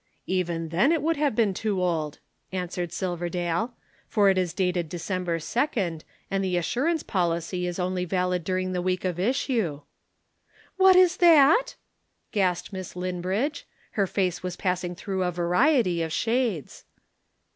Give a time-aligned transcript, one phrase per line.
[0.25, 2.17] "Even then it would have been too old,"
[2.51, 3.75] answered Silverdale,
[4.07, 8.81] "for it is dated December 2d and the assurance policy is only valid during the
[8.81, 9.81] week of issue."
[10.75, 11.75] "What is that?"
[12.31, 13.65] gasped Miss Linbridge.
[13.91, 16.83] Her face was passing through a variety of shades.